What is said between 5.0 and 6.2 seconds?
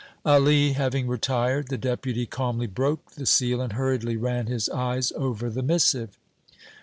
over the missive.